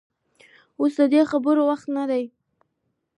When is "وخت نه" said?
1.69-2.03